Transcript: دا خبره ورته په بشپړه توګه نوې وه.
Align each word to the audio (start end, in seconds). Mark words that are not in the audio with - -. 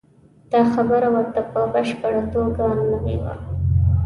دا 0.51 0.61
خبره 0.73 1.07
ورته 1.15 1.41
په 1.51 1.59
بشپړه 1.73 2.21
توګه 2.33 2.63
نوې 2.79 3.15
وه. 3.21 3.33